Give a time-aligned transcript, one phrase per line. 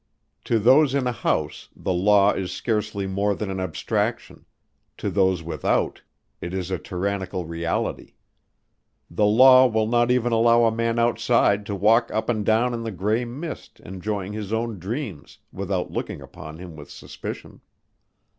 [0.45, 4.45] To those in a house the Law is scarcely more than an abstraction;
[4.97, 6.01] to those without
[6.41, 8.15] it is a tyrannical reality.
[9.11, 12.81] The Law will not even allow a man outside to walk up and down in
[12.81, 17.61] the gray mist enjoying his own dreams without looking upon him with suspicion.